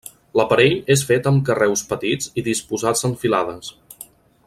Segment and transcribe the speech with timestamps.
[0.39, 3.71] L'aparell és fet amb carreus petits i disposats en filades.